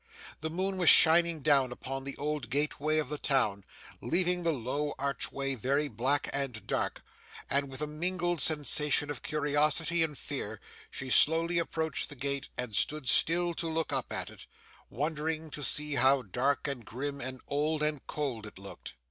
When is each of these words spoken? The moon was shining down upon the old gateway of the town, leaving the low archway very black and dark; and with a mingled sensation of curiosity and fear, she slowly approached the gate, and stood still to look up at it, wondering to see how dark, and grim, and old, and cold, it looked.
The 0.39 0.49
moon 0.49 0.77
was 0.77 0.89
shining 0.89 1.41
down 1.41 1.71
upon 1.71 2.05
the 2.05 2.17
old 2.17 2.49
gateway 2.49 2.97
of 2.97 3.09
the 3.09 3.19
town, 3.19 3.63
leaving 4.01 4.41
the 4.41 4.51
low 4.51 4.95
archway 4.97 5.53
very 5.53 5.87
black 5.89 6.27
and 6.33 6.65
dark; 6.65 7.03
and 7.51 7.69
with 7.69 7.83
a 7.83 7.85
mingled 7.85 8.41
sensation 8.41 9.11
of 9.11 9.21
curiosity 9.21 10.01
and 10.01 10.17
fear, 10.17 10.59
she 10.89 11.11
slowly 11.11 11.59
approached 11.59 12.09
the 12.09 12.15
gate, 12.15 12.49
and 12.57 12.75
stood 12.75 13.07
still 13.07 13.53
to 13.53 13.67
look 13.67 13.93
up 13.93 14.11
at 14.11 14.31
it, 14.31 14.47
wondering 14.89 15.51
to 15.51 15.61
see 15.63 15.93
how 15.93 16.23
dark, 16.23 16.67
and 16.67 16.83
grim, 16.83 17.21
and 17.21 17.39
old, 17.47 17.83
and 17.83 18.07
cold, 18.07 18.47
it 18.47 18.57
looked. 18.57 18.95